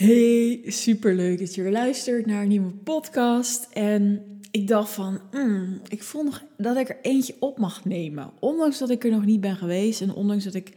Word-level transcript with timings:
Hey, 0.00 0.62
superleuk 0.66 1.38
dat 1.38 1.54
je 1.54 1.62
weer 1.62 1.72
luistert 1.72 2.26
naar 2.26 2.42
een 2.42 2.48
nieuwe 2.48 2.70
podcast. 2.70 3.68
En 3.72 4.24
ik 4.50 4.68
dacht 4.68 4.90
van, 4.90 5.20
mm, 5.32 5.80
ik 5.88 6.02
voel 6.02 6.22
nog 6.22 6.42
dat 6.56 6.76
ik 6.76 6.88
er 6.88 6.98
eentje 7.02 7.34
op 7.38 7.58
mag 7.58 7.84
nemen. 7.84 8.30
Ondanks 8.38 8.78
dat 8.78 8.90
ik 8.90 9.04
er 9.04 9.10
nog 9.10 9.24
niet 9.24 9.40
ben 9.40 9.56
geweest 9.56 10.00
en 10.00 10.14
ondanks 10.14 10.44
dat 10.44 10.54
ik 10.54 10.72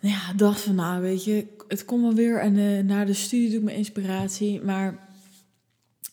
ja, 0.00 0.32
dacht 0.36 0.60
van, 0.60 0.74
nou 0.74 1.02
weet 1.02 1.24
je, 1.24 1.46
het 1.68 1.84
komt 1.84 2.02
wel 2.02 2.14
weer 2.14 2.40
en 2.40 2.56
uh, 2.56 2.82
na 2.82 3.04
de 3.04 3.12
studie 3.12 3.48
doe 3.48 3.58
ik 3.58 3.64
mijn 3.64 3.76
inspiratie. 3.76 4.60
Maar 4.60 5.08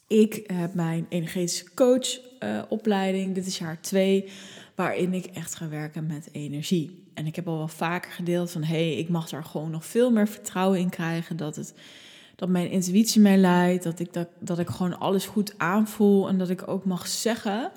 ik 0.08 0.44
heb 0.54 0.74
mijn 0.74 1.06
energetische 1.10 1.70
coachopleiding, 2.40 3.28
uh, 3.28 3.34
dit 3.34 3.46
is 3.46 3.58
jaar 3.58 3.82
twee, 3.82 4.30
waarin 4.76 5.14
ik 5.14 5.26
echt 5.26 5.56
ga 5.56 5.70
werken 5.70 6.06
met 6.06 6.30
energie. 6.32 7.04
En 7.14 7.26
ik 7.26 7.36
heb 7.36 7.48
al 7.48 7.58
wel 7.58 7.68
vaker 7.68 8.12
gedeeld 8.12 8.52
van 8.52 8.64
hé, 8.64 8.90
hey, 8.90 8.98
ik 8.98 9.10
mag 9.10 9.30
daar 9.30 9.44
gewoon 9.44 9.72
nog 9.72 9.86
veel 9.86 10.12
meer 10.12 10.28
vertrouwen 10.28 10.80
in 10.80 10.90
krijgen. 10.90 11.38
Dat, 11.38 11.56
het, 11.56 11.74
dat 12.36 12.50
mijn 12.50 12.70
intuïtie 12.70 13.22
mij 13.22 13.38
leidt. 13.38 13.84
Dat 13.84 14.00
ik, 14.00 14.14
dat, 14.14 14.28
dat 14.40 14.60
ik 14.60 14.70
gewoon 14.70 15.00
alles 15.00 15.26
goed 15.26 15.54
aanvoel. 15.58 16.28
En 16.28 16.38
dat 16.38 16.50
ik 16.50 16.68
ook 16.68 16.86
mag 16.86 17.08
zeggen 17.08 17.72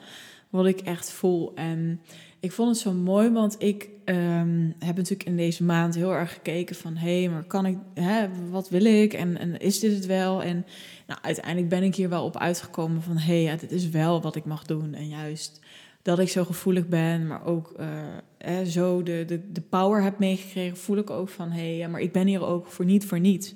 wat 0.50 0.66
ik 0.66 0.80
echt 0.80 1.10
voel. 1.10 1.54
En 1.54 2.00
ik 2.40 2.52
vond 2.52 2.68
het 2.68 2.78
zo 2.78 2.92
mooi, 2.92 3.30
want 3.30 3.56
ik 3.58 3.88
um, 4.04 4.74
heb 4.78 4.96
natuurlijk 4.96 5.28
in 5.28 5.36
deze 5.36 5.64
maand 5.64 5.94
heel 5.94 6.12
erg 6.12 6.32
gekeken 6.32 6.76
van 6.76 6.96
hé, 6.96 7.20
hey, 7.20 7.30
maar 7.30 7.44
kan 7.44 7.66
ik, 7.66 7.78
hè, 7.94 8.28
wat 8.50 8.68
wil 8.68 8.84
ik 8.84 9.12
en, 9.12 9.38
en 9.38 9.60
is 9.60 9.80
dit 9.80 9.94
het 9.94 10.06
wel? 10.06 10.42
En 10.42 10.66
nou, 11.06 11.20
uiteindelijk 11.22 11.68
ben 11.68 11.82
ik 11.82 11.94
hier 11.94 12.08
wel 12.08 12.24
op 12.24 12.36
uitgekomen 12.36 13.02
van 13.02 13.16
hé, 13.16 13.32
hey, 13.32 13.42
ja, 13.42 13.56
dit 13.56 13.72
is 13.72 13.88
wel 13.88 14.20
wat 14.20 14.36
ik 14.36 14.44
mag 14.44 14.64
doen. 14.64 14.94
En 14.94 15.08
juist 15.08 15.60
dat 16.02 16.18
ik 16.18 16.28
zo 16.28 16.44
gevoelig 16.44 16.88
ben, 16.88 17.26
maar 17.26 17.44
ook 17.44 17.74
uh, 17.80 18.60
zo 18.66 19.02
de, 19.02 19.24
de, 19.26 19.52
de 19.52 19.60
power 19.60 20.02
heb 20.02 20.18
meegekregen, 20.18 20.76
voel 20.76 20.96
ik 20.96 21.10
ook 21.10 21.28
van 21.28 21.50
hé, 21.50 21.60
hey, 21.60 21.76
ja, 21.76 21.88
maar 21.88 22.00
ik 22.00 22.12
ben 22.12 22.26
hier 22.26 22.46
ook 22.46 22.66
voor 22.66 22.84
niet 22.84 23.04
voor 23.06 23.20
niets. 23.20 23.52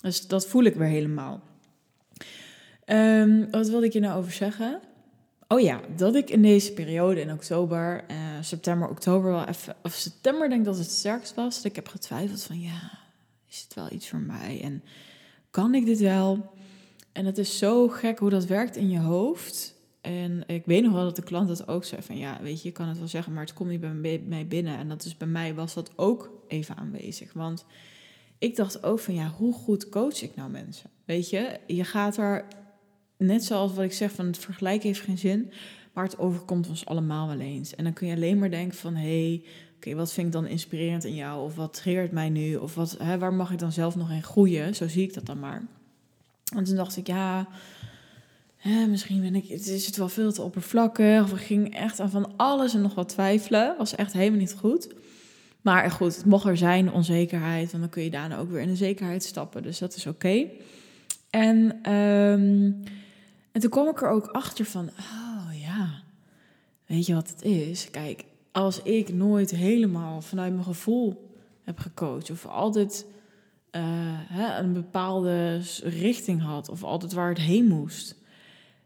Dus 0.00 0.26
dat 0.26 0.46
voel 0.46 0.64
ik 0.64 0.74
weer 0.74 0.88
helemaal. 0.88 1.42
Um, 2.86 3.50
wat 3.50 3.68
wilde 3.68 3.86
ik 3.86 3.92
je 3.92 4.00
nou 4.00 4.18
over 4.18 4.32
zeggen? 4.32 4.80
Oh 5.54 5.60
ja, 5.60 5.80
dat 5.96 6.14
ik 6.14 6.30
in 6.30 6.42
deze 6.42 6.72
periode, 6.72 7.20
in 7.20 7.32
oktober, 7.32 8.04
uh, 8.10 8.16
september, 8.40 8.88
oktober 8.88 9.30
wel 9.30 9.44
even, 9.44 9.76
of 9.82 9.92
september 9.92 10.48
denk 10.48 10.64
dat 10.64 10.78
het 10.78 10.90
sterkst 10.90 11.34
was, 11.34 11.64
ik 11.64 11.74
heb 11.74 11.88
getwijfeld 11.88 12.42
van 12.42 12.60
ja, 12.60 12.98
is 13.48 13.62
het 13.62 13.74
wel 13.74 13.92
iets 13.92 14.08
voor 14.08 14.18
mij 14.18 14.60
en 14.62 14.82
kan 15.50 15.74
ik 15.74 15.84
dit 15.84 16.00
wel? 16.00 16.52
En 17.12 17.26
het 17.26 17.38
is 17.38 17.58
zo 17.58 17.88
gek 17.88 18.18
hoe 18.18 18.30
dat 18.30 18.44
werkt 18.44 18.76
in 18.76 18.90
je 18.90 18.98
hoofd. 18.98 19.74
En 20.00 20.42
ik 20.46 20.66
weet 20.66 20.82
nog 20.82 20.92
wel 20.92 21.04
dat 21.04 21.16
de 21.16 21.22
klant 21.22 21.48
dat 21.48 21.68
ook 21.68 21.84
zei 21.84 22.02
van 22.02 22.16
ja, 22.16 22.38
weet 22.42 22.62
je, 22.62 22.68
je 22.68 22.74
kan 22.74 22.88
het 22.88 22.98
wel 22.98 23.08
zeggen, 23.08 23.32
maar 23.32 23.44
het 23.44 23.54
komt 23.54 23.70
niet 23.70 23.80
bij 23.80 24.20
mij 24.26 24.46
binnen. 24.46 24.78
En 24.78 24.88
dat 24.88 25.04
is 25.04 25.16
bij 25.16 25.28
mij 25.28 25.54
was 25.54 25.74
dat 25.74 25.90
ook 25.96 26.30
even 26.48 26.76
aanwezig. 26.76 27.32
Want 27.32 27.64
ik 28.38 28.56
dacht 28.56 28.84
ook 28.84 28.98
van 28.98 29.14
ja, 29.14 29.28
hoe 29.28 29.52
goed 29.52 29.88
coach 29.88 30.22
ik 30.22 30.36
nou 30.36 30.50
mensen? 30.50 30.90
Weet 31.04 31.30
je, 31.30 31.60
je 31.66 31.84
gaat 31.84 32.16
er, 32.16 32.44
net 33.16 33.44
zoals 33.44 33.74
wat 33.74 33.84
ik 33.84 33.92
zeg 33.92 34.12
van 34.12 34.26
het 34.26 34.38
vergelijken 34.38 34.88
heeft 34.88 35.00
geen 35.00 35.18
zin, 35.18 35.52
maar 35.92 36.04
het 36.04 36.18
overkomt 36.18 36.68
ons 36.68 36.86
allemaal 36.86 37.28
wel 37.28 37.40
eens. 37.40 37.74
En 37.74 37.84
dan 37.84 37.92
kun 37.92 38.06
je 38.06 38.14
alleen 38.14 38.38
maar 38.38 38.50
denken 38.50 38.78
van 38.78 38.94
hé, 38.94 39.28
hey, 39.28 39.42
oké, 39.76 39.94
wat 39.94 40.12
vind 40.12 40.26
ik 40.26 40.32
dan 40.32 40.46
inspirerend 40.46 41.04
in 41.04 41.14
jou? 41.14 41.44
Of 41.44 41.54
wat 41.54 41.74
triggert 41.74 42.12
mij 42.12 42.28
nu? 42.28 42.56
Of 42.56 42.74
wat, 42.74 42.96
hè, 42.98 43.18
waar 43.18 43.34
mag 43.34 43.52
ik 43.52 43.58
dan 43.58 43.72
zelf 43.72 43.96
nog 43.96 44.10
in 44.10 44.22
groeien? 44.22 44.74
Zo 44.74 44.88
zie 44.88 45.02
ik 45.02 45.14
dat 45.14 45.26
dan 45.26 45.38
maar. 45.38 45.62
En 46.56 46.64
toen 46.64 46.76
dacht 46.76 46.96
ik 46.96 47.06
ja 47.06 47.48
misschien 48.88 49.20
ben 49.20 49.34
ik, 49.34 49.48
het 49.48 49.66
is 49.66 49.86
het 49.86 49.96
wel 49.96 50.08
veel 50.08 50.32
te 50.32 50.42
oppervlakkig. 50.42 51.22
Of 51.22 51.32
ik 51.32 51.46
ging 51.46 51.74
echt 51.74 52.00
aan 52.00 52.10
van 52.10 52.32
alles 52.36 52.74
en 52.74 52.82
nog 52.82 52.94
wat 52.94 53.08
twijfelen. 53.08 53.74
Was 53.78 53.94
echt 53.94 54.12
helemaal 54.12 54.38
niet 54.38 54.54
goed. 54.54 54.88
Maar 55.60 55.90
goed, 55.90 56.16
het 56.16 56.24
mocht 56.24 56.44
er 56.44 56.56
zijn, 56.56 56.92
onzekerheid. 56.92 57.70
Want 57.70 57.82
dan 57.82 57.92
kun 57.92 58.02
je 58.02 58.10
daarna 58.10 58.38
ook 58.38 58.50
weer 58.50 58.60
in 58.60 58.68
de 58.68 58.76
zekerheid 58.76 59.24
stappen. 59.24 59.62
Dus 59.62 59.78
dat 59.78 59.96
is 59.96 60.06
oké. 60.06 60.46
En, 61.30 61.90
um, 61.92 62.82
en 63.54 63.60
toen 63.60 63.70
kwam 63.70 63.88
ik 63.88 64.02
er 64.02 64.10
ook 64.10 64.26
achter 64.26 64.64
van, 64.64 64.88
oh 64.98 65.60
ja, 65.60 66.02
weet 66.86 67.06
je 67.06 67.14
wat 67.14 67.28
het 67.28 67.42
is? 67.42 67.90
Kijk, 67.90 68.24
als 68.52 68.82
ik 68.82 69.12
nooit 69.12 69.50
helemaal 69.50 70.20
vanuit 70.20 70.52
mijn 70.52 70.64
gevoel 70.64 71.32
heb 71.62 71.78
gecoacht. 71.78 72.30
Of 72.30 72.46
altijd 72.46 73.06
uh, 73.72 73.82
hè, 74.28 74.58
een 74.58 74.72
bepaalde 74.72 75.60
richting 75.82 76.42
had. 76.42 76.68
Of 76.68 76.82
altijd 76.82 77.12
waar 77.12 77.28
het 77.28 77.38
heen 77.38 77.66
moest 77.66 78.16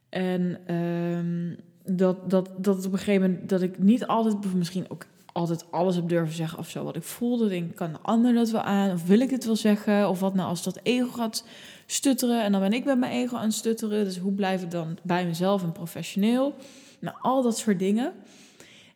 en 0.09 0.75
um, 0.75 1.57
dat, 1.85 2.31
dat, 2.31 2.51
dat 2.57 2.87
op 2.87 2.93
een 2.93 2.99
gegeven 2.99 3.31
moment 3.31 3.49
dat 3.49 3.63
ik 3.63 3.79
niet 3.79 4.07
altijd, 4.07 4.55
misschien 4.55 4.91
ook 4.91 5.07
altijd 5.33 5.71
alles 5.71 5.97
heb 5.97 6.09
durven 6.09 6.35
zeggen 6.35 6.59
of 6.59 6.69
zo. 6.69 6.85
Wat 6.85 6.97
ik 6.97 7.03
voelde, 7.03 7.49
denk 7.49 7.75
kan 7.75 7.93
de 7.93 7.99
ander 8.03 8.35
dat 8.35 8.51
wel 8.51 8.63
aan? 8.63 8.93
Of 8.93 9.07
wil 9.07 9.21
ik 9.21 9.31
het 9.31 9.45
wel 9.45 9.57
zeggen? 9.57 10.09
Of 10.09 10.21
wat 10.21 10.35
nou 10.35 10.49
als 10.49 10.63
dat 10.63 10.81
ego 10.83 11.09
gaat 11.09 11.45
stutteren 11.91 12.43
en 12.43 12.53
dan 12.53 12.61
ben 12.61 12.73
ik 12.73 12.85
met 12.85 12.99
mijn 12.99 13.13
ego 13.13 13.37
aan 13.37 13.45
het 13.45 13.53
stutteren. 13.55 14.05
Dus 14.05 14.19
hoe 14.19 14.33
blijf 14.33 14.63
ik 14.63 14.71
dan 14.71 14.99
bij 15.03 15.27
mezelf 15.27 15.63
en 15.63 15.73
professioneel? 15.73 16.55
Nou, 16.99 17.17
al 17.21 17.43
dat 17.43 17.59
soort 17.59 17.79
dingen. 17.79 18.13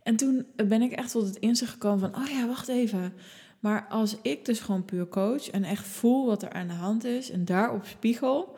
En 0.03 0.16
toen 0.16 0.47
ben 0.56 0.82
ik 0.82 0.92
echt 0.92 1.10
tot 1.10 1.26
het 1.26 1.36
inzicht 1.36 1.70
gekomen 1.70 2.00
van, 2.00 2.22
oh 2.22 2.28
ja, 2.28 2.47
wacht 2.47 2.69
even. 2.69 3.12
Maar 3.60 3.86
als 3.88 4.16
ik 4.22 4.44
dus 4.44 4.60
gewoon 4.60 4.84
puur 4.84 5.08
coach 5.08 5.50
en 5.50 5.64
echt 5.64 5.86
voel 5.86 6.26
wat 6.26 6.42
er 6.42 6.53
aan 6.53 6.66
de 6.66 6.72
hand 6.72 7.04
is 7.04 7.30
en 7.30 7.44
daarop 7.44 7.84
spiegel, 7.84 8.56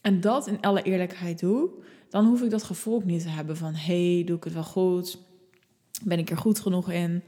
en 0.00 0.20
dat 0.20 0.46
in 0.46 0.60
alle 0.60 0.82
eerlijkheid 0.82 1.40
doe, 1.40 1.70
dan 2.08 2.26
hoef 2.26 2.42
ik 2.42 2.50
dat 2.50 2.62
gevoel 2.62 3.02
niet 3.04 3.22
te 3.22 3.28
hebben 3.28 3.56
van 3.56 3.74
hey, 3.74 4.22
doe 4.26 4.36
ik 4.36 4.44
het 4.44 4.52
wel 4.52 4.64
goed? 4.64 5.18
Ben 6.04 6.18
ik 6.18 6.30
er 6.30 6.36
goed 6.36 6.60
genoeg 6.60 6.90
in? 6.90 7.22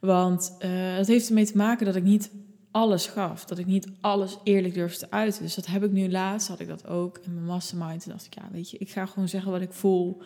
Want 0.00 0.56
uh, 0.58 0.96
het 0.96 1.06
heeft 1.06 1.28
ermee 1.28 1.46
te 1.46 1.56
maken 1.56 1.86
dat 1.86 1.96
ik 1.96 2.02
niet 2.02 2.30
alles 2.78 3.06
gaf. 3.06 3.44
Dat 3.44 3.58
ik 3.58 3.66
niet 3.66 3.88
alles 4.00 4.38
eerlijk 4.42 4.74
durfde 4.74 4.98
te 4.98 5.10
uiten. 5.10 5.42
Dus 5.42 5.54
dat 5.54 5.66
heb 5.66 5.84
ik 5.84 5.90
nu 5.90 6.10
laatst, 6.10 6.48
had 6.48 6.60
ik 6.60 6.68
dat 6.68 6.86
ook 6.86 7.18
in 7.18 7.34
mijn 7.34 7.46
mastermind. 7.46 8.02
Toen 8.02 8.12
dacht 8.12 8.26
ik, 8.26 8.34
ja, 8.34 8.48
weet 8.52 8.70
je, 8.70 8.78
ik 8.78 8.90
ga 8.90 9.06
gewoon 9.06 9.28
zeggen 9.28 9.50
wat 9.50 9.60
ik 9.60 9.72
voel. 9.72 10.22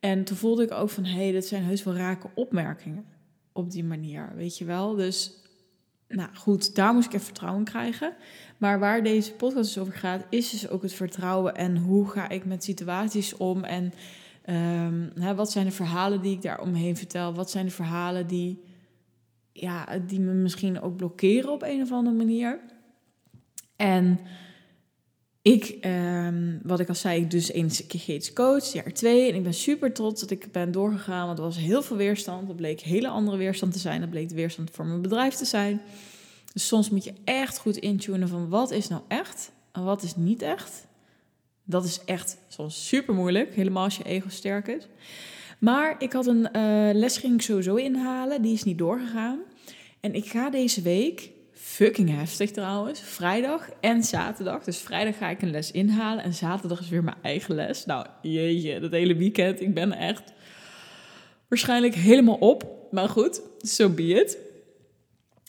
En 0.00 0.24
toen 0.24 0.36
voelde 0.36 0.62
ik 0.62 0.72
ook 0.72 0.90
van, 0.90 1.04
hé, 1.04 1.22
hey, 1.22 1.32
dit 1.32 1.46
zijn 1.46 1.62
heus 1.62 1.84
wel 1.84 1.94
rake 1.94 2.28
opmerkingen 2.34 3.04
op 3.52 3.70
die 3.70 3.84
manier, 3.84 4.32
weet 4.34 4.58
je 4.58 4.64
wel. 4.64 4.94
Dus, 4.94 5.32
nou 6.08 6.28
goed, 6.34 6.74
daar 6.74 6.94
moest 6.94 7.06
ik 7.06 7.12
even 7.12 7.26
vertrouwen 7.26 7.64
krijgen. 7.64 8.14
Maar 8.58 8.78
waar 8.78 9.02
deze 9.02 9.32
podcast 9.32 9.74
dus 9.74 9.78
over 9.78 9.92
gaat, 9.92 10.24
is 10.30 10.50
dus 10.50 10.68
ook 10.68 10.82
het 10.82 10.92
vertrouwen 10.92 11.54
en 11.54 11.76
hoe 11.76 12.08
ga 12.08 12.28
ik 12.28 12.44
met 12.44 12.64
situaties 12.64 13.36
om 13.36 13.64
en 13.64 13.92
um, 14.50 15.12
hè, 15.20 15.34
wat 15.34 15.50
zijn 15.50 15.66
de 15.66 15.72
verhalen 15.72 16.22
die 16.22 16.32
ik 16.32 16.42
daar 16.42 16.60
omheen 16.60 16.96
vertel? 16.96 17.34
Wat 17.34 17.50
zijn 17.50 17.66
de 17.66 17.72
verhalen 17.72 18.26
die, 18.26 18.62
ja, 19.54 19.98
die 20.06 20.20
me 20.20 20.32
misschien 20.32 20.80
ook 20.80 20.96
blokkeren 20.96 21.52
op 21.52 21.62
een 21.62 21.82
of 21.82 21.92
andere 21.92 22.16
manier? 22.16 22.60
En 23.76 24.20
ik, 25.42 25.78
um, 25.84 26.60
wat 26.62 26.80
ik 26.80 26.88
al 26.88 26.94
zei, 26.94 27.20
ik 27.20 27.30
dus 27.30 27.52
energetisch 27.52 28.32
coach, 28.32 28.72
jaar 28.72 28.92
twee. 28.92 29.28
En 29.30 29.36
ik 29.36 29.42
ben 29.42 29.54
super 29.54 29.92
trots 29.92 30.20
dat 30.20 30.30
ik 30.30 30.52
ben 30.52 30.72
doorgegaan, 30.72 31.26
want 31.26 31.38
er 31.38 31.44
was 31.44 31.56
heel 31.56 31.82
veel 31.82 31.96
weerstand. 31.96 32.46
Dat 32.46 32.56
bleek 32.56 32.80
hele 32.80 33.08
andere 33.08 33.36
weerstand 33.36 33.72
te 33.72 33.78
zijn. 33.78 34.00
Dat 34.00 34.10
bleek 34.10 34.28
de 34.28 34.34
weerstand 34.34 34.70
voor 34.70 34.86
mijn 34.86 35.02
bedrijf 35.02 35.34
te 35.34 35.44
zijn. 35.44 35.80
Dus 36.52 36.66
soms 36.66 36.90
moet 36.90 37.04
je 37.04 37.14
echt 37.24 37.58
goed 37.58 37.76
intunen 37.76 38.28
van 38.28 38.48
wat 38.48 38.70
is 38.70 38.88
nou 38.88 39.02
echt 39.08 39.52
en 39.72 39.84
wat 39.84 40.02
is 40.02 40.16
niet 40.16 40.42
echt. 40.42 40.86
Dat 41.64 41.84
is 41.84 42.04
echt 42.04 42.38
soms 42.48 42.88
super 42.88 43.14
moeilijk, 43.14 43.54
helemaal 43.54 43.84
als 43.84 43.96
je 43.96 44.04
ego 44.04 44.28
sterk 44.28 44.68
is. 44.68 44.86
Maar 45.58 45.94
ik 45.98 46.12
had 46.12 46.26
een 46.26 46.48
uh, 46.56 46.90
les 46.92 47.16
ging 47.16 47.34
ik 47.34 47.42
sowieso 47.42 47.74
inhalen, 47.74 48.42
die 48.42 48.52
is 48.52 48.64
niet 48.64 48.78
doorgegaan. 48.78 49.38
En 50.00 50.14
ik 50.14 50.26
ga 50.26 50.50
deze 50.50 50.82
week, 50.82 51.30
fucking 51.52 52.16
heftig 52.16 52.50
trouwens, 52.50 53.00
vrijdag 53.00 53.68
en 53.80 54.02
zaterdag. 54.02 54.64
Dus 54.64 54.78
vrijdag 54.78 55.16
ga 55.18 55.28
ik 55.28 55.42
een 55.42 55.50
les 55.50 55.70
inhalen 55.70 56.24
en 56.24 56.34
zaterdag 56.34 56.80
is 56.80 56.88
weer 56.88 57.04
mijn 57.04 57.16
eigen 57.22 57.54
les. 57.54 57.86
Nou, 57.86 58.06
jeetje, 58.22 58.80
dat 58.80 58.90
hele 58.90 59.16
weekend, 59.16 59.60
ik 59.60 59.74
ben 59.74 59.92
echt 59.92 60.32
waarschijnlijk 61.48 61.94
helemaal 61.94 62.36
op. 62.36 62.88
Maar 62.90 63.08
goed, 63.08 63.40
so 63.58 63.88
be 63.88 64.02
it. 64.02 64.38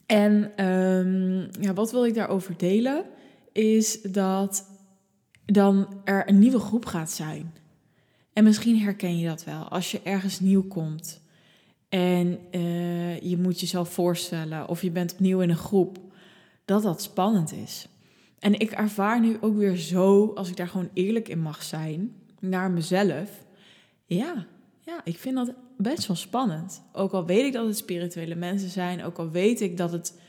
En 0.05 0.65
um, 0.65 1.49
ja, 1.59 1.73
wat 1.73 1.91
wil 1.91 2.05
ik 2.05 2.13
daarover 2.13 2.57
delen? 2.57 3.05
Is 3.51 4.01
dat 4.01 4.69
dan 5.45 6.01
er 6.03 6.29
een 6.29 6.39
nieuwe 6.39 6.59
groep 6.59 6.85
gaat 6.85 7.11
zijn. 7.11 7.53
En 8.35 8.43
misschien 8.43 8.79
herken 8.79 9.17
je 9.17 9.27
dat 9.27 9.43
wel. 9.43 9.63
Als 9.63 9.91
je 9.91 10.01
ergens 10.03 10.39
nieuw 10.39 10.67
komt 10.67 11.21
en 11.89 12.39
uh, 12.51 13.19
je 13.19 13.37
moet 13.37 13.59
jezelf 13.59 13.89
voorstellen 13.89 14.67
of 14.67 14.81
je 14.81 14.91
bent 14.91 15.13
opnieuw 15.13 15.39
in 15.41 15.49
een 15.49 15.55
groep, 15.57 15.99
dat 16.65 16.83
dat 16.83 17.01
spannend 17.01 17.53
is. 17.53 17.87
En 18.39 18.59
ik 18.59 18.71
ervaar 18.71 19.19
nu 19.19 19.37
ook 19.41 19.57
weer 19.57 19.75
zo, 19.75 20.31
als 20.33 20.49
ik 20.49 20.55
daar 20.55 20.67
gewoon 20.67 20.89
eerlijk 20.93 21.29
in 21.29 21.39
mag 21.39 21.63
zijn, 21.63 22.15
naar 22.39 22.71
mezelf. 22.71 23.29
Ja, 24.05 24.45
ja, 24.81 25.01
ik 25.03 25.17
vind 25.17 25.35
dat 25.35 25.53
best 25.77 26.07
wel 26.07 26.15
spannend. 26.15 26.81
Ook 26.93 27.11
al 27.11 27.25
weet 27.25 27.45
ik 27.45 27.53
dat 27.53 27.67
het 27.67 27.77
spirituele 27.77 28.35
mensen 28.35 28.69
zijn, 28.69 29.03
ook 29.03 29.17
al 29.17 29.29
weet 29.29 29.61
ik 29.61 29.77
dat 29.77 29.91
het, 29.91 30.19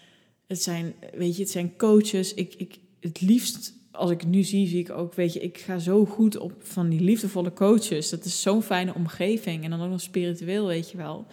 het 0.47 0.62
zijn, 0.62 0.94
weet 1.14 1.37
je, 1.37 1.43
het 1.43 1.50
zijn 1.50 1.76
coaches. 1.76 2.35
Ik, 2.35 2.55
ik, 2.55 2.79
het 3.00 3.20
liefst, 3.20 3.75
als 3.97 4.11
ik 4.11 4.27
nu 4.27 4.43
zie, 4.43 4.67
zie 4.67 4.81
ik 4.81 4.91
ook, 4.91 5.15
weet 5.15 5.33
je, 5.33 5.41
ik 5.41 5.59
ga 5.59 5.79
zo 5.79 6.05
goed 6.05 6.37
op 6.39 6.53
van 6.59 6.89
die 6.89 7.01
liefdevolle 7.01 7.53
coaches. 7.53 8.11
Dat 8.11 8.25
is 8.25 8.43
zo'n 8.43 8.63
fijne 8.63 8.95
omgeving. 8.95 9.65
En 9.65 9.71
dan 9.71 9.83
ook 9.83 9.91
nog 9.91 10.01
spiritueel, 10.01 10.67
weet 10.67 10.91
je 10.91 10.97
wel. 10.97 11.27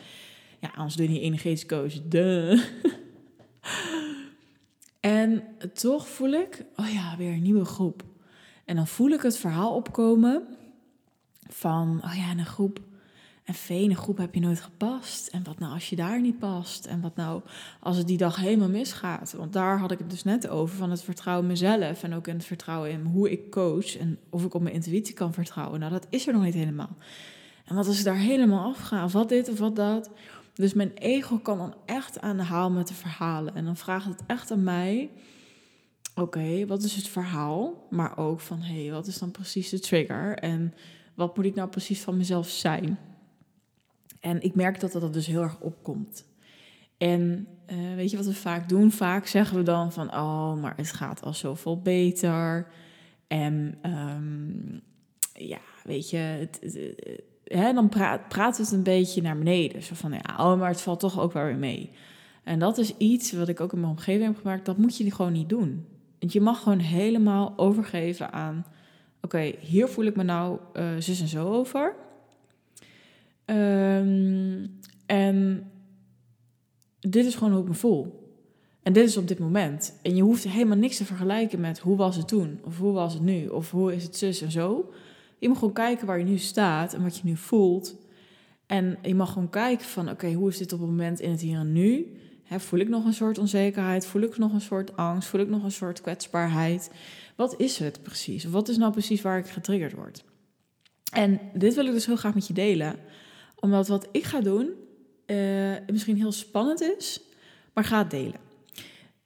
Ja, 0.59 0.71
anders 0.75 0.95
doe 0.95 1.05
je 1.05 1.11
niet 1.11 1.21
energetisch 1.21 1.65
coach. 1.65 1.93
De. 2.07 2.63
En 4.99 5.43
toch 5.73 6.07
voel 6.07 6.31
ik, 6.31 6.65
oh 6.75 6.89
ja, 6.93 7.17
weer 7.17 7.31
een 7.31 7.41
nieuwe 7.41 7.65
groep. 7.65 8.03
En 8.65 8.75
dan 8.75 8.87
voel 8.87 9.09
ik 9.09 9.21
het 9.21 9.37
verhaal 9.37 9.75
opkomen 9.75 10.47
van, 11.47 12.01
oh 12.03 12.15
ja, 12.15 12.31
een 12.31 12.45
groep. 12.45 12.79
En 13.43 13.53
vee, 13.53 13.89
een 13.89 13.95
groep 13.95 14.17
heb 14.17 14.33
je 14.33 14.39
nooit 14.39 14.61
gepast. 14.61 15.27
En 15.27 15.43
wat 15.43 15.59
nou 15.59 15.73
als 15.73 15.89
je 15.89 15.95
daar 15.95 16.21
niet 16.21 16.39
past? 16.39 16.85
En 16.85 17.01
wat 17.01 17.15
nou 17.15 17.41
als 17.79 17.97
het 17.97 18.07
die 18.07 18.17
dag 18.17 18.35
helemaal 18.35 18.69
misgaat? 18.69 19.33
Want 19.37 19.53
daar 19.53 19.79
had 19.79 19.91
ik 19.91 19.97
het 19.97 20.09
dus 20.09 20.23
net 20.23 20.47
over, 20.47 20.75
van 20.77 20.89
het 20.91 21.03
vertrouwen 21.03 21.45
in 21.45 21.51
mezelf. 21.51 22.03
En 22.03 22.13
ook 22.13 22.27
in 22.27 22.35
het 22.35 22.45
vertrouwen 22.45 22.91
in 22.91 23.01
hoe 23.01 23.31
ik 23.31 23.51
coach. 23.51 23.97
En 23.97 24.19
of 24.29 24.45
ik 24.45 24.53
op 24.53 24.61
mijn 24.61 24.75
intuïtie 24.75 25.13
kan 25.13 25.33
vertrouwen. 25.33 25.79
Nou, 25.79 25.91
dat 25.91 26.07
is 26.09 26.27
er 26.27 26.33
nog 26.33 26.43
niet 26.43 26.53
helemaal. 26.53 26.95
En 27.65 27.75
wat 27.75 27.87
als 27.87 27.99
ik 27.99 28.05
daar 28.05 28.17
helemaal 28.17 28.69
afga? 28.69 29.03
Of 29.03 29.11
wat 29.11 29.29
dit 29.29 29.49
of 29.49 29.59
wat 29.59 29.75
dat? 29.75 30.09
Dus 30.53 30.73
mijn 30.73 30.93
ego 30.93 31.37
kan 31.37 31.57
dan 31.57 31.75
echt 31.85 32.21
aan 32.21 32.37
de 32.37 32.43
haal 32.43 32.71
met 32.71 32.87
de 32.87 32.93
verhalen. 32.93 33.55
En 33.55 33.65
dan 33.65 33.77
vraagt 33.77 34.05
het 34.05 34.21
echt 34.27 34.51
aan 34.51 34.63
mij: 34.63 35.09
oké, 36.15 36.65
wat 36.65 36.83
is 36.83 36.95
het 36.95 37.07
verhaal? 37.07 37.87
Maar 37.89 38.17
ook 38.17 38.39
van 38.39 38.61
hé, 38.61 38.83
hey, 38.83 38.91
wat 38.91 39.07
is 39.07 39.17
dan 39.17 39.31
precies 39.31 39.69
de 39.69 39.79
trigger? 39.79 40.37
En 40.37 40.73
wat 41.13 41.35
moet 41.35 41.45
ik 41.45 41.55
nou 41.55 41.69
precies 41.69 42.01
van 42.01 42.17
mezelf 42.17 42.49
zijn? 42.49 42.99
En 44.23 44.41
ik 44.41 44.55
merk 44.55 44.79
dat 44.79 44.91
dat 44.91 45.13
dus 45.13 45.27
heel 45.27 45.41
erg 45.41 45.59
opkomt. 45.59 46.25
En 46.97 47.47
uh, 47.67 47.95
weet 47.95 48.11
je 48.11 48.17
wat 48.17 48.25
we 48.25 48.33
vaak 48.33 48.69
doen? 48.69 48.91
Vaak 48.91 49.25
zeggen 49.25 49.57
we 49.57 49.63
dan 49.63 49.91
van, 49.91 50.13
oh, 50.13 50.61
maar 50.61 50.73
het 50.75 50.91
gaat 50.91 51.23
al 51.23 51.33
zoveel 51.33 51.81
beter. 51.81 52.67
En 53.27 53.77
um, 53.85 54.81
ja, 55.33 55.57
weet 55.83 56.09
je, 56.09 56.17
het, 56.17 56.59
hè, 57.43 57.73
dan 57.73 57.89
praat, 57.89 58.27
praat 58.27 58.57
het 58.57 58.71
een 58.71 58.83
beetje 58.83 59.21
naar 59.21 59.37
beneden. 59.37 59.83
Zo 59.83 59.95
van, 59.95 60.11
ja, 60.11 60.51
oh, 60.51 60.59
maar 60.59 60.69
het 60.69 60.81
valt 60.81 60.99
toch 60.99 61.19
ook 61.19 61.33
wel 61.33 61.43
weer 61.43 61.57
mee. 61.57 61.89
En 62.43 62.59
dat 62.59 62.77
is 62.77 62.97
iets 62.97 63.31
wat 63.31 63.47
ik 63.47 63.59
ook 63.59 63.73
in 63.73 63.79
mijn 63.79 63.91
omgeving 63.91 64.25
heb 64.25 64.37
gemaakt. 64.37 64.65
Dat 64.65 64.77
moet 64.77 64.97
je 64.97 65.11
gewoon 65.11 65.33
niet 65.33 65.49
doen. 65.49 65.85
Want 66.19 66.33
je 66.33 66.41
mag 66.41 66.63
gewoon 66.63 66.79
helemaal 66.79 67.53
overgeven 67.55 68.31
aan... 68.31 68.65
Oké, 69.21 69.53
hier 69.59 69.87
voel 69.87 70.05
ik 70.05 70.15
me 70.15 70.23
nou 70.23 70.59
uh, 70.73 70.89
zus 70.99 71.21
en 71.21 71.27
zo 71.27 71.51
over. 71.51 71.95
Um, 73.45 73.82
dit 77.13 77.25
is 77.25 77.35
gewoon 77.35 77.53
hoe 77.53 77.61
ik 77.61 77.67
me 77.67 77.73
voel. 77.73 78.21
En 78.83 78.93
dit 78.93 79.07
is 79.07 79.17
op 79.17 79.27
dit 79.27 79.39
moment. 79.39 79.99
En 80.01 80.15
je 80.15 80.21
hoeft 80.21 80.43
helemaal 80.43 80.77
niks 80.77 80.97
te 80.97 81.05
vergelijken 81.05 81.59
met 81.59 81.79
hoe 81.79 81.97
was 81.97 82.15
het 82.15 82.27
toen, 82.27 82.59
of 82.63 82.77
hoe 82.77 82.91
was 82.91 83.13
het 83.13 83.23
nu, 83.23 83.47
of 83.47 83.71
hoe 83.71 83.95
is 83.95 84.03
het 84.03 84.17
zus 84.17 84.41
en 84.41 84.51
zo. 84.51 84.91
Je 85.39 85.47
moet 85.47 85.57
gewoon 85.57 85.73
kijken 85.73 86.07
waar 86.07 86.19
je 86.19 86.25
nu 86.25 86.37
staat 86.37 86.93
en 86.93 87.03
wat 87.03 87.17
je 87.17 87.21
nu 87.25 87.35
voelt. 87.35 87.95
En 88.65 88.97
je 89.01 89.15
mag 89.15 89.31
gewoon 89.31 89.49
kijken 89.49 89.85
van, 89.85 90.09
oké, 90.09 90.31
hoe 90.31 90.49
is 90.49 90.57
dit 90.57 90.73
op 90.73 90.79
het 90.79 90.89
moment 90.89 91.19
in 91.19 91.31
het 91.31 91.41
hier 91.41 91.57
en 91.57 91.71
nu? 91.71 92.17
voel 92.59 92.79
ik 92.79 92.89
nog 92.89 93.05
een 93.05 93.13
soort 93.13 93.37
onzekerheid? 93.37 94.05
Voel 94.05 94.21
ik 94.21 94.37
nog 94.37 94.53
een 94.53 94.61
soort 94.61 94.95
angst? 94.97 95.27
Voel 95.29 95.41
ik 95.41 95.49
nog 95.49 95.63
een 95.63 95.71
soort 95.71 96.01
kwetsbaarheid? 96.01 96.91
Wat 97.35 97.59
is 97.59 97.77
het 97.77 98.01
precies? 98.03 98.43
Wat 98.43 98.69
is 98.69 98.77
nou 98.77 98.91
precies 98.91 99.21
waar 99.21 99.37
ik 99.37 99.47
getriggerd 99.47 99.93
word? 99.93 100.23
En 101.11 101.39
dit 101.53 101.73
wil 101.75 101.85
ik 101.85 101.91
dus 101.91 102.05
heel 102.05 102.15
graag 102.15 102.33
met 102.33 102.47
je 102.47 102.53
delen. 102.53 102.95
Omdat 103.55 103.87
wat 103.87 104.07
ik 104.11 104.23
ga 104.23 104.41
doen, 104.41 104.69
uh, 105.33 105.75
misschien 105.87 106.17
heel 106.17 106.31
spannend 106.31 106.81
is, 106.81 107.21
maar 107.73 107.83
ga 107.83 107.97
het 107.97 108.11
delen. 108.11 108.51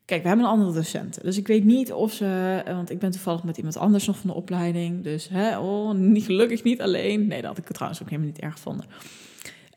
Kijk, 0.06 0.22
we 0.22 0.28
hebben 0.28 0.46
een 0.46 0.52
andere 0.52 0.74
docent. 0.74 1.22
Dus 1.22 1.38
ik 1.38 1.48
weet 1.48 1.64
niet 1.64 1.94
of 1.94 2.14
ze. 2.14 2.62
Want 2.66 2.90
ik 2.90 3.00
ben 3.00 3.12
toevallig 3.12 3.44
met 3.44 3.58
iemand 3.58 3.78
anders 3.78 4.08
nog 4.08 4.18
van 4.18 4.30
de 4.30 4.36
opleiding. 4.36 5.04
Dus 5.04 5.30
hè, 5.30 5.58
oh, 5.58 5.94
niet, 5.94 6.24
gelukkig 6.24 6.64
niet 6.64 6.82
alleen. 6.82 7.28
Nee, 7.28 7.42
dat 7.42 7.50
had 7.50 7.58
ik 7.58 7.72
trouwens 7.72 8.02
ook 8.02 8.10
helemaal 8.10 8.32
niet 8.32 8.40
erg 8.40 8.54
gevonden. 8.54 8.86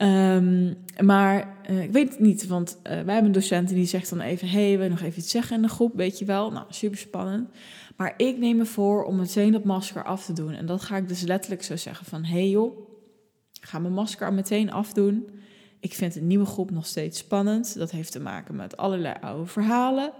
Um, 0.02 0.76
maar 1.06 1.56
uh, 1.70 1.82
ik 1.82 1.92
weet 1.92 2.08
het 2.08 2.18
niet, 2.18 2.46
want 2.46 2.76
uh, 2.76 2.82
wij 2.82 2.94
hebben 2.94 3.24
een 3.24 3.32
docent 3.32 3.68
die 3.68 3.86
zegt 3.86 4.10
dan 4.10 4.20
even: 4.20 4.48
hey, 4.48 4.70
je 4.70 4.88
nog 4.88 5.00
even 5.00 5.18
iets 5.18 5.30
zeggen 5.30 5.56
in 5.56 5.62
de 5.62 5.68
groep? 5.68 5.96
Weet 5.96 6.18
je 6.18 6.24
wel? 6.24 6.52
Nou, 6.52 6.66
super 6.68 6.98
spannend. 6.98 7.48
Maar 7.96 8.14
ik 8.16 8.38
neem 8.38 8.56
me 8.56 8.64
voor 8.64 9.04
om 9.04 9.16
meteen 9.16 9.52
dat 9.52 9.64
masker 9.64 10.04
af 10.04 10.24
te 10.24 10.32
doen. 10.32 10.52
En 10.52 10.66
dat 10.66 10.82
ga 10.82 10.96
ik 10.96 11.08
dus 11.08 11.22
letterlijk 11.22 11.62
zo 11.62 11.76
zeggen: 11.76 12.06
van 12.06 12.24
hey 12.24 12.48
joh, 12.48 12.78
ga 13.60 13.78
mijn 13.78 13.94
masker 13.94 14.32
meteen 14.32 14.72
afdoen. 14.72 15.28
Ik 15.80 15.94
vind 15.94 16.16
een 16.16 16.26
nieuwe 16.26 16.46
groep 16.46 16.70
nog 16.70 16.86
steeds 16.86 17.18
spannend. 17.18 17.78
Dat 17.78 17.90
heeft 17.90 18.12
te 18.12 18.20
maken 18.20 18.56
met 18.56 18.76
allerlei 18.76 19.14
oude 19.20 19.46
verhalen. 19.46 20.12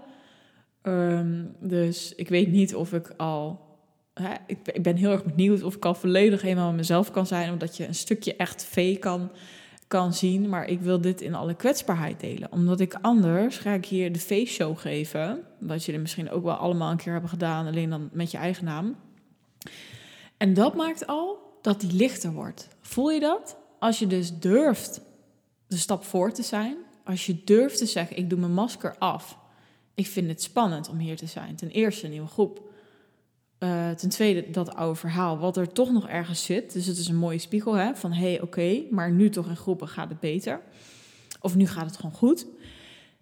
Um, 0.83 1.55
dus 1.59 2.15
ik 2.15 2.29
weet 2.29 2.51
niet 2.51 2.75
of 2.75 2.93
ik 2.93 3.13
al. 3.17 3.69
Hè, 4.13 4.33
ik, 4.47 4.57
ik, 4.67 4.83
ben 4.83 4.95
heel 4.95 5.11
erg 5.11 5.23
benieuwd 5.23 5.63
of 5.63 5.75
ik 5.75 5.85
al 5.85 5.93
volledig 5.93 6.41
helemaal 6.41 6.73
mezelf 6.73 7.11
kan 7.11 7.27
zijn. 7.27 7.51
Omdat 7.51 7.77
je 7.77 7.87
een 7.87 7.95
stukje 7.95 8.35
echt 8.35 8.63
vee 8.63 8.97
kan, 8.97 9.31
kan 9.87 10.13
zien. 10.13 10.49
Maar 10.49 10.67
ik 10.67 10.81
wil 10.81 11.01
dit 11.01 11.21
in 11.21 11.35
alle 11.35 11.55
kwetsbaarheid 11.55 12.19
delen. 12.19 12.51
Omdat 12.51 12.79
ik 12.79 12.97
anders 13.01 13.57
ga 13.57 13.71
ik 13.71 13.85
hier 13.85 14.11
de 14.11 14.19
feestshow 14.19 14.77
geven. 14.77 15.43
Wat 15.59 15.85
jullie 15.85 16.01
misschien 16.01 16.29
ook 16.29 16.43
wel 16.43 16.55
allemaal 16.55 16.91
een 16.91 16.97
keer 16.97 17.11
hebben 17.11 17.29
gedaan. 17.29 17.67
Alleen 17.67 17.89
dan 17.89 18.09
met 18.11 18.31
je 18.31 18.37
eigen 18.37 18.65
naam. 18.65 18.95
En 20.37 20.53
dat 20.53 20.75
maakt 20.75 21.07
al 21.07 21.37
dat 21.61 21.81
die 21.81 21.93
lichter 21.93 22.31
wordt. 22.31 22.67
Voel 22.79 23.11
je 23.11 23.19
dat? 23.19 23.57
Als 23.79 23.99
je 23.99 24.07
dus 24.07 24.39
durft 24.39 25.01
de 25.71 25.77
stap 25.77 26.03
voor 26.03 26.31
te 26.31 26.43
zijn. 26.43 26.77
Als 27.03 27.25
je 27.25 27.41
durft 27.43 27.77
te 27.77 27.85
zeggen, 27.85 28.17
ik 28.17 28.29
doe 28.29 28.39
mijn 28.39 28.53
masker 28.53 28.95
af. 28.97 29.37
Ik 29.93 30.07
vind 30.07 30.27
het 30.27 30.41
spannend 30.41 30.89
om 30.89 30.97
hier 30.97 31.17
te 31.17 31.25
zijn. 31.25 31.55
Ten 31.55 31.69
eerste 31.69 32.05
een 32.05 32.11
nieuwe 32.11 32.27
groep. 32.27 32.69
Uh, 33.59 33.89
ten 33.89 34.09
tweede 34.09 34.49
dat 34.49 34.75
oude 34.75 34.99
verhaal, 34.99 35.37
wat 35.37 35.57
er 35.57 35.71
toch 35.71 35.91
nog 35.91 36.07
ergens 36.07 36.43
zit. 36.43 36.73
Dus 36.73 36.85
het 36.85 36.97
is 36.97 37.07
een 37.07 37.15
mooie 37.15 37.37
spiegel 37.37 37.73
hè, 37.73 37.95
van 37.95 38.11
hé, 38.13 38.31
hey, 38.31 38.41
oké, 38.41 38.81
maar 38.89 39.11
nu 39.11 39.29
toch 39.29 39.47
in 39.47 39.55
groepen 39.55 39.87
gaat 39.87 40.09
het 40.09 40.19
beter. 40.19 40.61
Of 41.41 41.55
nu 41.55 41.67
gaat 41.67 41.85
het 41.85 41.95
gewoon 41.95 42.15
goed. 42.15 42.45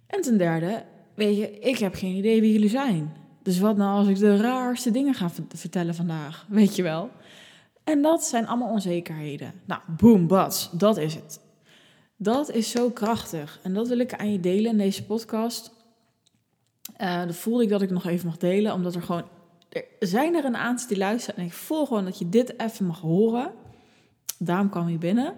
En 0.07 0.21
ten 0.21 0.37
derde, 0.37 0.85
weet 1.13 1.37
je, 1.37 1.59
ik 1.59 1.77
heb 1.77 1.95
geen 1.95 2.15
idee 2.15 2.41
wie 2.41 2.51
jullie 2.51 2.69
zijn. 2.69 3.13
Dus 3.43 3.59
wat 3.59 3.77
nou 3.77 3.97
als 3.97 4.07
ik 4.07 4.17
de 4.17 4.37
raarste 4.37 4.91
dingen 4.91 5.13
ga 5.13 5.29
vertellen 5.55 5.95
vandaag, 5.95 6.45
weet 6.49 6.75
je 6.75 6.83
wel? 6.83 7.09
En 7.83 8.01
dat 8.01 8.23
zijn 8.23 8.47
allemaal 8.47 8.69
onzekerheden. 8.69 9.53
Nou, 9.65 9.81
boom, 9.97 10.27
dat 10.71 10.97
is 10.97 11.15
het. 11.15 11.39
Dat 12.21 12.51
is 12.51 12.69
zo 12.69 12.89
krachtig. 12.89 13.59
En 13.63 13.73
dat 13.73 13.87
wil 13.87 13.99
ik 13.99 14.13
aan 14.13 14.31
je 14.31 14.39
delen 14.39 14.71
in 14.71 14.77
deze 14.77 15.05
podcast. 15.05 15.71
Uh, 17.01 17.25
dat 17.25 17.35
voelde 17.35 17.63
ik 17.63 17.69
dat 17.69 17.81
ik 17.81 17.89
nog 17.89 18.05
even 18.05 18.25
mag 18.25 18.37
delen, 18.37 18.73
omdat 18.73 18.95
er 18.95 19.01
gewoon... 19.01 19.23
Er 19.69 20.07
zijn 20.07 20.35
er 20.35 20.45
een 20.45 20.55
aantal 20.55 20.87
die 20.87 20.97
luisteren 20.97 21.39
en 21.39 21.45
ik 21.45 21.53
voel 21.53 21.85
gewoon 21.85 22.05
dat 22.05 22.19
je 22.19 22.29
dit 22.29 22.59
even 22.59 22.85
mag 22.85 22.99
horen. 22.99 23.51
Daarom 24.37 24.69
kwam 24.69 24.89
je 24.89 24.97
binnen. 24.97 25.33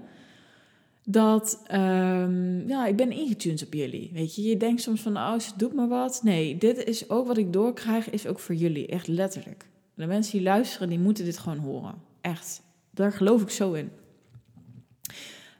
Dat, 1.06 1.64
um, 1.72 2.68
ja, 2.68 2.86
ik 2.86 2.96
ben 2.96 3.12
ingetuned 3.12 3.66
op 3.66 3.74
jullie. 3.74 4.10
Weet 4.14 4.36
je, 4.36 4.42
je 4.42 4.58
denkt 4.58 4.82
soms 4.82 5.02
van, 5.02 5.18
oh, 5.18 5.40
ze 5.40 5.52
doet 5.58 5.74
maar 5.74 5.88
wat. 5.88 6.22
Nee, 6.24 6.58
dit 6.58 6.84
is 6.84 7.10
ook 7.10 7.28
wat 7.28 7.38
ik 7.38 7.54
doorkrijg, 7.54 8.10
is 8.10 8.28
ook 8.28 8.40
voor 8.40 8.56
jullie. 8.56 8.88
Echt 8.88 9.08
letterlijk. 9.08 9.66
De 9.94 10.06
mensen 10.06 10.32
die 10.32 10.42
luisteren, 10.42 10.90
die 10.90 11.00
moeten 11.00 11.26
dit 11.26 11.38
gewoon 11.38 11.58
horen. 11.58 11.96
Echt. 12.22 12.62
Daar 12.92 13.12
geloof 13.12 13.42
ik 13.42 13.50
zo 13.50 13.74
in. 13.74 13.92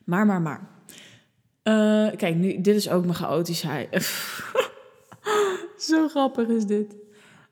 Maar, 0.04 0.26
maar, 0.26 0.42
maar. 0.42 0.70
Uh, 1.64 2.10
kijk, 2.16 2.36
nu, 2.36 2.62
dit 2.62 2.76
is 2.76 2.90
ook 2.90 3.04
mijn 3.04 3.16
chaotischheid. 3.16 3.96
Zo 5.78 6.08
grappig 6.08 6.48
is 6.48 6.66
dit. 6.66 6.96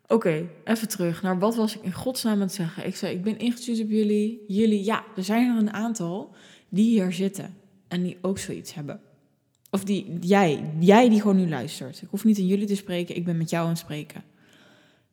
Oké, 0.08 0.50
even 0.64 0.88
terug 0.88 1.22
naar 1.22 1.40
wat 1.40 1.56
was 1.56 1.76
ik 1.76 1.84
in 1.84 1.94
godsnaam 1.94 2.34
aan 2.34 2.40
het 2.40 2.54
zeggen. 2.54 2.86
Ik 2.86 2.96
zei, 2.96 3.16
ik 3.16 3.24
ben 3.24 3.40
ingestuurd 3.40 3.82
op 3.82 3.90
jullie. 3.90 4.44
Jullie, 4.48 4.84
ja, 4.84 5.04
er 5.16 5.24
zijn 5.24 5.50
er 5.50 5.58
een 5.58 5.74
aantal 5.74 6.36
die 6.70 6.90
hier 6.90 7.14
zitten 7.14 7.58
en 7.88 8.04
die 8.04 8.18
ook 8.22 8.38
zoiets 8.38 8.74
hebben. 8.74 9.02
Of 9.72 9.84
die, 9.84 10.18
jij, 10.20 10.74
jij 10.80 11.10
die 11.10 11.22
gewoon 11.22 11.36
nu 11.36 11.50
luistert. 11.50 12.02
Ik 12.02 12.10
hoef 12.10 12.24
niet 12.24 12.38
aan 12.38 12.48
jullie 12.48 12.68
te 12.68 12.76
spreken, 12.76 13.16
ik 13.16 13.26
ben 13.26 13.38
met 13.38 13.50
jou 13.50 13.64
aan 13.64 13.70
het 13.70 13.80
spreken. 13.80 14.24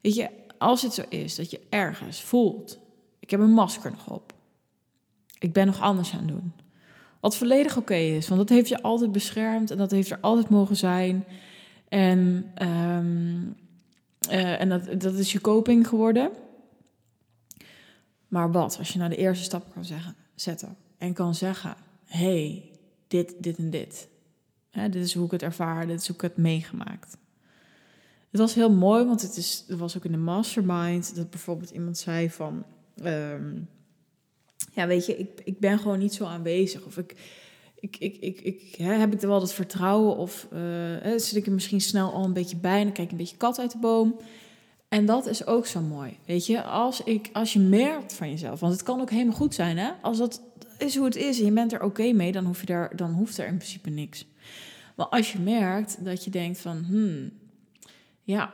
Weet 0.00 0.14
je, 0.14 0.30
als 0.58 0.82
het 0.82 0.94
zo 0.94 1.02
is 1.08 1.34
dat 1.34 1.50
je 1.50 1.60
ergens 1.68 2.22
voelt, 2.22 2.78
ik 3.18 3.30
heb 3.30 3.40
een 3.40 3.52
masker 3.52 3.90
nog 3.90 4.10
op. 4.10 4.32
Ik 5.38 5.52
ben 5.52 5.66
nog 5.66 5.80
anders 5.80 6.12
aan 6.12 6.18
het 6.18 6.28
doen. 6.28 6.52
Wat 7.26 7.36
volledig 7.36 7.76
oké 7.76 7.94
is, 7.94 8.28
want 8.28 8.40
dat 8.40 8.48
heeft 8.48 8.68
je 8.68 8.82
altijd 8.82 9.12
beschermd 9.12 9.70
en 9.70 9.76
dat 9.76 9.90
heeft 9.90 10.10
er 10.10 10.18
altijd 10.20 10.48
mogen 10.48 10.76
zijn. 10.76 11.24
En, 11.88 12.52
um, 12.62 13.56
uh, 14.30 14.60
en 14.60 14.68
dat, 14.68 15.00
dat 15.00 15.14
is 15.14 15.32
je 15.32 15.40
coping 15.40 15.88
geworden. 15.88 16.30
Maar 18.28 18.52
wat 18.52 18.78
als 18.78 18.92
je 18.92 18.98
naar 18.98 19.08
de 19.08 19.16
eerste 19.16 19.44
stap 19.44 19.72
kan 19.72 19.84
zeggen, 19.84 20.14
zetten 20.34 20.76
en 20.98 21.12
kan 21.12 21.34
zeggen: 21.34 21.74
hey, 22.04 22.70
dit, 23.08 23.34
dit 23.38 23.58
en 23.58 23.70
dit. 23.70 24.08
Hè, 24.70 24.88
dit 24.88 25.04
is 25.04 25.14
hoe 25.14 25.24
ik 25.24 25.30
het 25.30 25.42
ervaar, 25.42 25.86
dit 25.86 26.00
is 26.00 26.06
hoe 26.06 26.16
ik 26.16 26.22
het 26.22 26.36
meegemaakt. 26.36 27.16
Het 28.30 28.40
was 28.40 28.54
heel 28.54 28.72
mooi, 28.72 29.04
want 29.04 29.22
het, 29.22 29.36
is, 29.36 29.64
het 29.68 29.78
was 29.78 29.96
ook 29.96 30.04
in 30.04 30.12
de 30.12 30.18
mastermind 30.18 31.14
dat 31.14 31.30
bijvoorbeeld 31.30 31.70
iemand 31.70 31.98
zei 31.98 32.30
van... 32.30 32.64
Um, 33.04 33.68
ja, 34.76 34.86
weet 34.86 35.06
je, 35.06 35.16
ik, 35.16 35.28
ik 35.44 35.58
ben 35.58 35.78
gewoon 35.78 35.98
niet 35.98 36.14
zo 36.14 36.24
aanwezig. 36.24 36.84
Of 36.84 36.96
ik, 36.96 37.14
ik, 37.80 37.96
ik, 37.96 38.40
ik, 38.40 38.74
hè, 38.76 38.92
heb 38.92 39.12
ik 39.12 39.22
er 39.22 39.28
wel 39.28 39.40
het 39.40 39.52
vertrouwen 39.52 40.16
of 40.16 40.48
uh, 40.52 41.12
zit 41.16 41.36
ik 41.36 41.46
er 41.46 41.52
misschien 41.52 41.80
snel 41.80 42.12
al 42.12 42.24
een 42.24 42.32
beetje 42.32 42.56
bij 42.56 42.78
en 42.78 42.84
dan 42.84 42.92
kijk 42.92 43.10
een 43.10 43.16
beetje 43.16 43.36
kat 43.36 43.58
uit 43.58 43.72
de 43.72 43.78
boom. 43.78 44.20
En 44.88 45.06
dat 45.06 45.26
is 45.26 45.46
ook 45.46 45.66
zo 45.66 45.80
mooi. 45.80 46.18
Weet 46.26 46.46
je, 46.46 46.62
als, 46.62 47.02
ik, 47.02 47.30
als 47.32 47.52
je 47.52 47.58
merkt 47.58 48.12
van 48.12 48.30
jezelf, 48.30 48.60
want 48.60 48.72
het 48.72 48.82
kan 48.82 49.00
ook 49.00 49.10
helemaal 49.10 49.34
goed 49.34 49.54
zijn, 49.54 49.78
hè? 49.78 49.90
Als 50.02 50.18
dat 50.18 50.42
is 50.78 50.96
hoe 50.96 51.04
het 51.04 51.16
is 51.16 51.38
en 51.38 51.44
je 51.44 51.52
bent 51.52 51.72
er 51.72 51.82
oké 51.82 52.12
mee, 52.12 52.32
dan, 52.32 52.44
hoef 52.44 52.60
je 52.60 52.66
daar, 52.66 52.96
dan 52.96 53.12
hoeft 53.12 53.38
er 53.38 53.46
in 53.46 53.56
principe 53.56 53.90
niks. 53.90 54.26
Maar 54.96 55.06
als 55.06 55.32
je 55.32 55.38
merkt 55.38 56.04
dat 56.04 56.24
je 56.24 56.30
denkt 56.30 56.58
van, 56.58 56.84
hmm, 56.84 57.30
ja, 58.22 58.52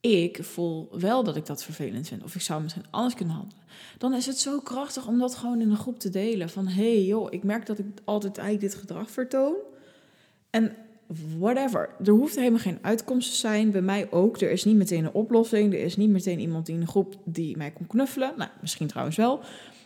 ik 0.00 0.38
voel 0.44 0.88
wel 0.92 1.24
dat 1.24 1.36
ik 1.36 1.46
dat 1.46 1.64
vervelend 1.64 2.08
vind, 2.08 2.22
of 2.22 2.34
ik 2.34 2.40
zou 2.40 2.62
misschien 2.62 2.84
anders 2.90 3.14
kunnen 3.14 3.34
handelen, 3.34 3.64
dan 3.98 4.14
is 4.14 4.26
het 4.26 4.38
zo 4.38 4.60
krachtig 4.60 5.06
om 5.06 5.18
dat 5.18 5.34
gewoon 5.34 5.60
in 5.60 5.70
een 5.70 5.76
groep 5.76 5.98
te 5.98 6.10
delen. 6.10 6.48
Van 6.48 6.66
hey, 6.66 7.04
joh, 7.04 7.32
ik 7.32 7.42
merk 7.42 7.66
dat 7.66 7.78
ik 7.78 7.86
altijd 8.04 8.38
eigenlijk 8.38 8.72
dit 8.72 8.80
gedrag 8.80 9.10
vertoon. 9.10 9.54
En 10.50 10.76
whatever. 11.38 11.90
Er 12.04 12.12
hoeft 12.12 12.36
helemaal 12.36 12.58
geen 12.58 12.78
uitkomst 12.82 13.30
te 13.30 13.36
zijn. 13.36 13.70
Bij 13.70 13.80
mij 13.80 14.10
ook. 14.10 14.40
Er 14.40 14.50
is 14.50 14.64
niet 14.64 14.76
meteen 14.76 15.04
een 15.04 15.12
oplossing. 15.12 15.72
Er 15.72 15.80
is 15.80 15.96
niet 15.96 16.10
meteen 16.10 16.40
iemand 16.40 16.68
in 16.68 16.80
de 16.80 16.86
groep 16.86 17.16
die 17.24 17.56
mij 17.56 17.70
kon 17.70 17.86
knuffelen. 17.86 18.32
Nou, 18.36 18.50
misschien 18.60 18.86
trouwens 18.86 19.16
wel. 19.16 19.40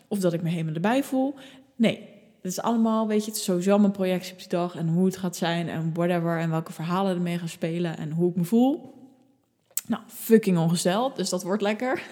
Of 0.09 0.19
dat 0.19 0.33
ik 0.33 0.42
me 0.42 0.49
helemaal 0.49 0.75
erbij 0.75 1.02
voel. 1.02 1.35
Nee, 1.76 2.09
het 2.42 2.52
is 2.52 2.61
allemaal, 2.61 3.07
weet 3.07 3.25
je, 3.25 3.31
het 3.31 3.38
is 3.38 3.45
sowieso 3.45 3.78
mijn 3.78 3.92
projectie 3.92 4.33
op 4.33 4.38
die 4.38 4.49
dag. 4.49 4.76
En 4.76 4.88
hoe 4.88 5.04
het 5.04 5.16
gaat 5.16 5.37
zijn 5.37 5.69
en 5.69 5.92
whatever. 5.95 6.38
En 6.38 6.50
welke 6.50 6.73
verhalen 6.73 7.14
ermee 7.14 7.38
gaan 7.38 7.49
spelen 7.49 7.97
en 7.97 8.11
hoe 8.11 8.31
ik 8.31 8.37
me 8.37 8.45
voel. 8.45 9.00
Nou, 9.86 10.02
fucking 10.06 10.58
ongesteld. 10.58 11.16
Dus 11.16 11.28
dat 11.28 11.42
wordt 11.42 11.62
lekker. 11.62 12.02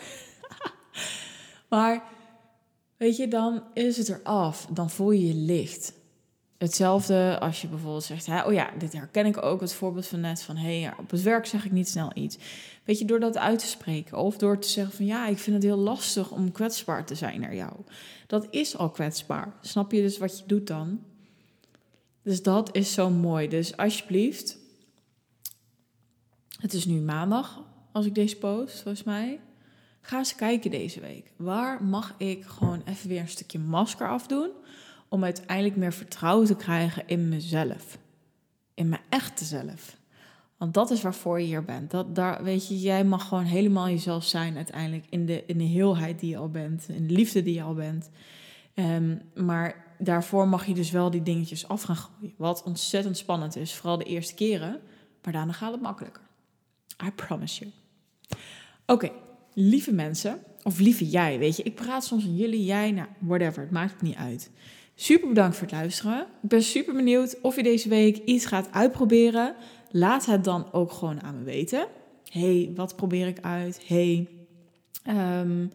maar, 1.70 2.02
weet 2.96 3.16
je, 3.16 3.28
dan 3.28 3.62
is 3.74 3.96
het 3.96 4.08
eraf. 4.08 4.66
Dan 4.70 4.90
voel 4.90 5.10
je 5.10 5.26
je 5.26 5.34
licht. 5.34 5.92
Hetzelfde 6.58 7.38
als 7.40 7.60
je 7.60 7.68
bijvoorbeeld 7.68 8.04
zegt, 8.04 8.28
oh 8.46 8.52
ja, 8.52 8.70
dit 8.78 8.92
herken 8.92 9.26
ik 9.26 9.42
ook, 9.42 9.60
het 9.60 9.72
voorbeeld 9.72 10.06
van 10.06 10.20
net 10.20 10.42
van, 10.42 10.56
hé, 10.56 10.80
hey, 10.80 10.94
op 10.98 11.10
het 11.10 11.22
werk 11.22 11.46
zeg 11.46 11.64
ik 11.64 11.72
niet 11.72 11.88
snel 11.88 12.10
iets. 12.14 12.38
Weet 12.84 12.98
je, 12.98 13.04
door 13.04 13.20
dat 13.20 13.38
uit 13.38 13.58
te 13.58 13.66
spreken 13.66 14.18
of 14.18 14.36
door 14.36 14.58
te 14.58 14.68
zeggen 14.68 14.96
van, 14.96 15.06
ja, 15.06 15.26
ik 15.26 15.38
vind 15.38 15.56
het 15.56 15.64
heel 15.64 15.76
lastig 15.76 16.30
om 16.30 16.52
kwetsbaar 16.52 17.04
te 17.04 17.14
zijn 17.14 17.40
naar 17.40 17.54
jou. 17.54 17.72
Dat 18.26 18.46
is 18.50 18.76
al 18.76 18.90
kwetsbaar. 18.90 19.52
Snap 19.60 19.92
je 19.92 20.00
dus 20.00 20.18
wat 20.18 20.38
je 20.38 20.44
doet 20.46 20.66
dan? 20.66 21.00
Dus 22.22 22.42
dat 22.42 22.76
is 22.76 22.92
zo 22.92 23.10
mooi. 23.10 23.48
Dus 23.48 23.76
alsjeblieft, 23.76 24.58
het 26.61 26.73
is 26.73 26.85
nu 26.85 27.00
maandag 27.00 27.62
als 27.93 28.07
ik 28.07 28.14
deze 28.14 28.37
post, 28.37 28.83
volgens 28.83 29.05
mij. 29.05 29.40
Ga 30.00 30.19
eens 30.19 30.35
kijken 30.35 30.71
deze 30.71 31.00
week. 31.00 31.33
Waar 31.37 31.85
mag 31.85 32.14
ik 32.19 32.45
gewoon 32.45 32.83
even 32.85 33.09
weer 33.09 33.21
een 33.21 33.29
stukje 33.29 33.59
masker 33.59 34.09
afdoen? 34.09 34.50
om 35.11 35.25
uiteindelijk 35.25 35.76
meer 35.76 35.93
vertrouwen 35.93 36.47
te 36.47 36.57
krijgen 36.57 37.02
in 37.07 37.29
mezelf. 37.29 37.99
In 38.75 38.88
mijn 38.88 39.02
echte 39.09 39.45
zelf. 39.45 39.97
Want 40.57 40.75
dat 40.75 40.90
is 40.90 41.02
waarvoor 41.02 41.40
je 41.40 41.47
hier 41.47 41.64
bent. 41.64 41.90
Dat, 41.90 42.14
daar, 42.14 42.43
weet 42.43 42.69
je, 42.69 42.81
jij 42.81 43.05
mag 43.05 43.29
gewoon 43.29 43.45
helemaal 43.45 43.88
jezelf 43.88 44.25
zijn 44.25 44.57
uiteindelijk 44.57 45.07
in 45.11 45.26
de, 45.26 45.45
in 45.47 45.59
de 45.59 45.64
heelheid 45.64 46.21
die 46.21 46.31
je 46.31 46.37
al 46.37 46.49
bent. 46.49 46.88
In 46.88 47.07
de 47.07 47.12
liefde 47.12 47.43
die 47.43 47.55
je 47.55 47.62
al 47.62 47.75
bent. 47.75 48.11
Um, 48.75 49.23
maar 49.35 49.95
daarvoor 49.99 50.49
mag 50.49 50.67
je 50.67 50.75
dus 50.75 50.90
wel 50.90 51.11
die 51.11 51.23
dingetjes 51.23 51.69
af 51.69 51.83
gaan 51.83 51.97
gooien. 51.97 52.35
Wat 52.37 52.62
ontzettend 52.62 53.17
spannend 53.17 53.57
is, 53.57 53.75
vooral 53.75 53.99
de 53.99 54.05
eerste 54.05 54.35
keren. 54.35 54.81
Maar 55.23 55.33
daarna 55.33 55.52
gaat 55.52 55.73
het 55.73 55.81
makkelijker. 55.81 56.23
I 57.04 57.11
promise 57.11 57.61
you. 57.61 57.73
Oké, 58.87 59.11
lieve 59.54 59.92
mensen, 59.92 60.42
of 60.62 60.78
lieve 60.78 61.09
jij, 61.09 61.38
weet 61.38 61.57
je. 61.57 61.62
Ik 61.62 61.75
praat 61.75 62.04
soms 62.04 62.23
van 62.23 62.37
jullie, 62.37 62.64
jij, 62.64 62.90
nou, 62.90 63.09
whatever, 63.19 63.62
het 63.62 63.71
maakt 63.71 63.92
het 63.92 64.02
niet 64.02 64.16
uit. 64.16 64.50
Super 64.95 65.28
bedankt 65.28 65.57
voor 65.57 65.66
het 65.66 65.76
luisteren. 65.76 66.21
Ik 66.42 66.49
ben 66.49 66.62
super 66.62 66.95
benieuwd 66.95 67.40
of 67.40 67.57
je 67.57 67.62
deze 67.62 67.88
week 67.88 68.16
iets 68.16 68.47
gaat 68.47 68.69
uitproberen. 68.73 69.54
Laat 69.90 70.26
het 70.26 70.45
dan 70.45 70.73
ook 70.73 70.92
gewoon 70.92 71.23
aan 71.23 71.38
me 71.38 71.45
weten. 71.45 71.87
hey, 72.30 72.73
wat 72.75 72.97
probeer 72.97 73.26
ik 73.26 73.40
uit? 73.40 73.83
hey, 73.87 74.28
um, 75.09 75.73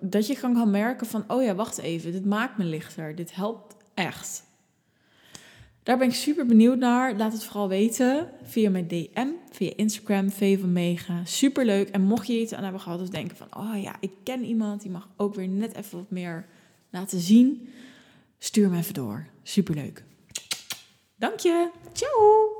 dat 0.00 0.26
je 0.26 0.34
gewoon 0.34 0.54
kan 0.54 0.70
merken 0.70 1.06
van, 1.06 1.24
oh 1.28 1.42
ja, 1.42 1.54
wacht 1.54 1.78
even, 1.78 2.12
dit 2.12 2.24
maakt 2.24 2.58
me 2.58 2.64
lichter. 2.64 3.14
Dit 3.14 3.34
helpt 3.34 3.76
echt. 3.94 4.44
Daar 5.82 5.98
ben 5.98 6.08
ik 6.08 6.14
super 6.14 6.46
benieuwd 6.46 6.78
naar. 6.78 7.16
Laat 7.16 7.32
het 7.32 7.44
vooral 7.44 7.68
weten 7.68 8.30
via 8.42 8.70
mijn 8.70 8.88
DM, 8.88 9.28
via 9.50 9.72
Instagram, 9.76 10.30
V 10.30 10.60
van 10.60 10.72
Mega. 10.72 11.24
Super 11.24 11.64
leuk. 11.64 11.88
En 11.88 12.02
mocht 12.02 12.26
je 12.26 12.40
iets 12.40 12.54
aan 12.54 12.62
hebben 12.62 12.80
gehad 12.80 13.00
of 13.00 13.08
denken 13.08 13.36
van, 13.36 13.46
oh 13.56 13.82
ja, 13.82 13.96
ik 14.00 14.10
ken 14.22 14.44
iemand 14.44 14.82
die 14.82 14.90
mag 14.90 15.08
ook 15.16 15.34
weer 15.34 15.48
net 15.48 15.74
even 15.74 15.98
wat 15.98 16.10
meer 16.10 16.46
laten 16.90 17.20
zien, 17.20 17.68
stuur 18.38 18.70
me 18.70 18.76
even 18.76 18.94
door. 18.94 19.26
Superleuk. 19.42 20.04
Dank 21.16 21.38
je. 21.38 21.70
Ciao. 21.92 22.59